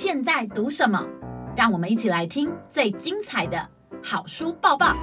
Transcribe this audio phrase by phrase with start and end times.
[0.00, 1.04] 现在读什么？
[1.56, 3.68] 让我们一起来听最精彩的
[4.00, 4.96] 好书报报。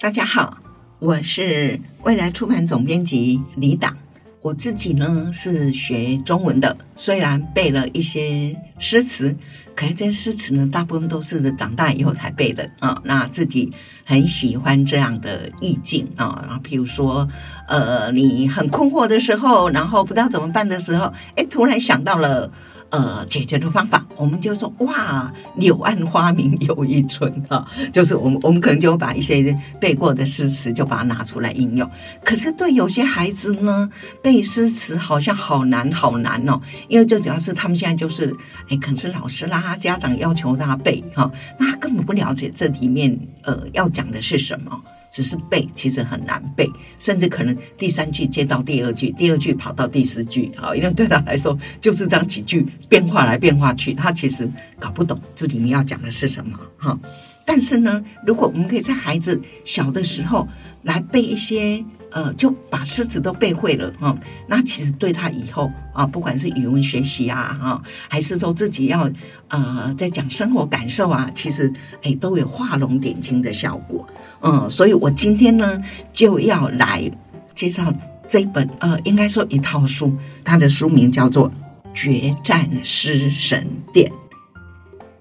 [0.00, 0.56] 大家好，
[0.98, 3.94] 我是未来出版总编辑李党。
[4.42, 9.36] 我自己呢是学中文的，虽然背了一些诗词，
[9.76, 13.00] 可是这些诗词呢，大部分都是长大以后才背的啊。
[13.04, 13.72] 那自己
[14.04, 16.44] 很喜欢这样的意境啊。
[16.48, 17.28] 然后，譬如说，
[17.68, 22.50] 呃，你很困惑的时候，然后不知道怎么办的时候，哎，突然想到了。
[22.92, 31.90] 呃，解决的方法，我们就说哇，柳暗花明又一村啊， 就是我们我们可能就把一些背过的诗词就把它拿出来应用。
[32.22, 33.88] 可是对有些孩子呢，
[34.22, 38.36] 背诗词好像好难好难哦，因为最主要是他们现在就是
[38.68, 44.78] 哎，可能是老师啦、家长要求他背哈，那根本不了解这里面呃要讲的是什么。
[45.12, 46.66] 只是背，其实很难背，
[46.98, 54.48] 甚至可能第三句接到第二句，第二句跑到第四句，啊，因为对他来说就是这样几句变化来变化去，他其实
[54.80, 56.98] 搞不懂这里面要讲的是什么，哈。
[57.44, 60.48] 但是呢，如果我们可以在孩子小的时候
[60.82, 69.10] 来背一些，呃，就把诗词都背会了，哈，那其实对他以后啊，不管是语文学习啊，哈，还是说自己要
[69.48, 74.06] 呃在讲生活感受啊，其实哎都有画龙点睛的效果。
[74.42, 75.80] 嗯，所以我今天呢
[76.12, 77.10] 就要来
[77.54, 77.92] 介绍
[78.26, 81.50] 这本呃，应该说一套书，它的书名叫做
[81.94, 84.10] 《决战诗神殿》。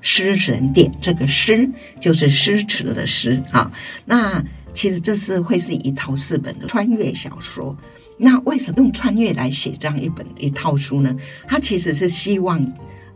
[0.00, 3.70] 诗神殿这个诗就是诗词的诗啊。
[4.04, 7.76] 那其实这是会是一套四本的穿越小说。
[8.18, 11.14] 那为什么用穿越来写这样一本一套书呢？
[11.48, 12.64] 它其实是希望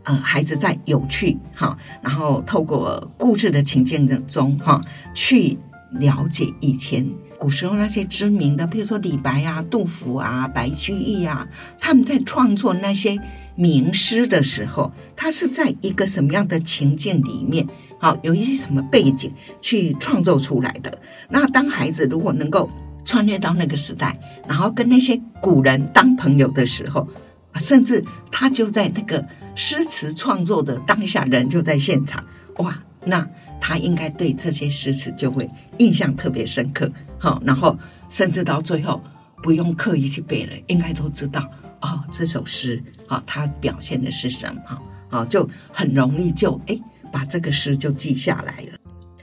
[0.03, 4.81] 呃孩子在有趣哈，然后透过故事的情境中哈
[5.13, 5.57] 去。
[5.99, 11.47] 了解以前古时候那些知名的，比如说李白啊、杜甫啊、白居易啊，
[11.79, 13.17] 他们在创作那些
[13.55, 17.65] 名诗的时候，他是在一个什么样的情境里面？
[17.99, 19.31] 好，有一些什么背景
[19.61, 20.99] 去创作出来的？
[21.29, 22.69] 那当孩子如果能够
[23.03, 27.07] 穿越到那个时代，然后跟那些古人当朋友的时候，
[27.55, 29.25] 甚至他就在那个
[29.55, 32.23] 诗词创作的当下，人就在现场，
[32.57, 33.27] 哇，那。
[33.59, 37.75] 他应该对这些诗词就会印象特别深刻，好，然后
[38.07, 39.01] 甚至到最后
[39.41, 41.41] 不用刻意去背了，应该都知道
[41.81, 44.79] 哦，这首诗啊，它表现的是什么，
[45.09, 46.79] 啊，就很容易就哎
[47.11, 48.77] 把这个诗就记下来了。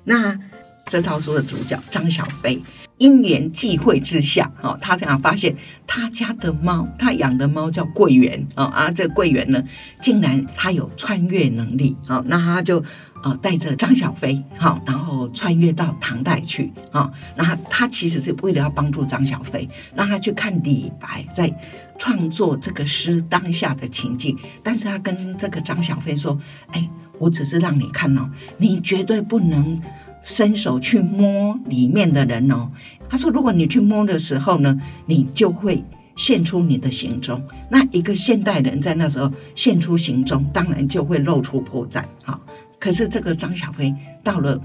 [0.05, 0.39] 那
[0.87, 2.63] 这套书的主角张小飞，
[2.99, 5.55] 因缘际会之下，哦，他这样发现
[5.87, 9.63] 他家的猫，他养的猫叫桂圆，哦啊，这桂圆呢，
[10.03, 12.85] 竟然它有穿越能力，哦，那他就。
[13.25, 21.51] 啊，带着张小飞，好，然后穿越到唐代去，啊，那他其实是为了要帮助张小飞，让他去看李白在
[21.99, 26.39] 创作这个诗当下的情境，但是他跟这个张小飞说，
[26.73, 26.87] 哎，
[27.19, 29.81] 我只是让你看哦，你绝对不能
[30.23, 32.71] 伸手去摸里面的人哦。
[33.09, 35.85] 他说，如果你去摸的时候呢，你就会
[36.17, 37.43] 现出你的行踪。
[37.71, 42.41] 那一个现代人在那时候现出行踪，当然就会露出破绽，哈。
[42.79, 44.61] 可是这个张小飞到了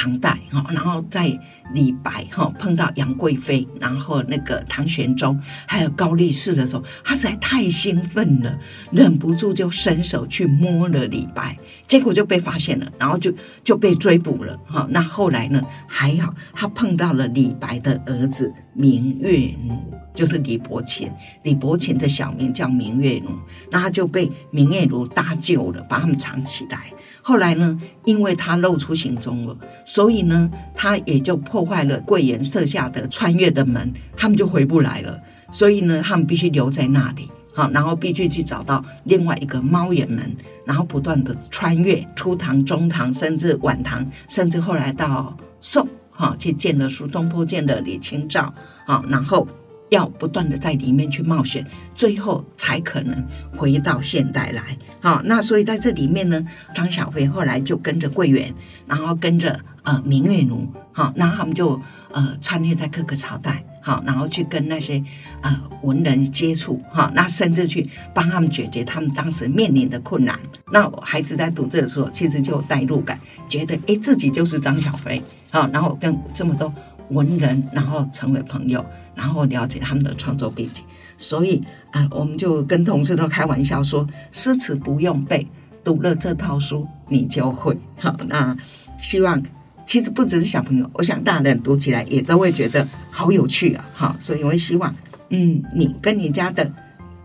[0.00, 1.38] 唐代哈，然后在
[1.74, 8.58] 李白哈碰到杨贵妃，然后那个唐玄宗还有高力士的时候，他实在太兴奋了，
[8.90, 13.30] 忍不住就伸手去摸了李白，结果就被发现了，然后就
[13.62, 14.86] 就被追捕了哈。
[14.88, 19.78] 那后来呢还好，他碰到了李白的儿子明月奴，
[20.14, 21.10] 就是李伯禽，
[21.42, 23.38] 李伯禽的小名叫明月奴，
[23.70, 26.90] 那他就被明月奴搭救了，把他们藏起来。
[27.30, 35.16] 后来呢，因为他露出行踪了，所以呢，他也就破坏了贵人设下的穿越的门，他们就回不来了。
[35.52, 48.52] 所以呢，他们必须留在那里，好，然后必须去找到另外一个猫眼门，然后不断的穿越初唐、中唐，甚至晚唐，甚至后来到宋，哈，去见了苏东坡，见了李清照，
[48.84, 49.46] 好，然后。
[49.90, 51.64] 要不断的在里面去冒险，
[51.94, 53.24] 最后才可能
[53.56, 54.76] 回到现代来。
[55.00, 56.44] 好，那所以在这里面呢，
[56.74, 58.52] 张小飞后来就跟着桂圆，
[58.86, 61.80] 然后跟着呃明月奴，好，然后他们就
[62.12, 65.02] 呃穿越在各个朝代，好，然后去跟那些
[65.40, 70.38] 呃文人接触，哈，那甚至去帮他们解决他们当时面临的困难。
[70.70, 76.72] 那孩子在读这的时候，其实就有代入感，觉得哎自己就是张小飞，好，然后跟这么多
[77.10, 78.84] 文人，然后成为朋友。
[79.16, 80.82] 然后了解他们的创作背景，
[81.18, 85.46] 所以啊，我们就跟同事都开玩笑说，诗词不用背，
[85.84, 87.76] 读了这套书你就会。
[87.98, 88.56] 好，那
[89.02, 89.42] 希望
[89.84, 93.84] 其实不只是小朋友，我想大人读起来也都会觉得好有趣啊。
[93.92, 94.94] 好，所以我希望，
[95.28, 96.72] 嗯，你跟你家的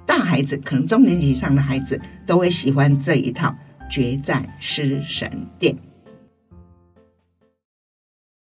[0.05, 3.55] 大孩子，可能中年级以上的孩子都会喜欢这一套
[3.89, 5.73] 《决战诗神殿》。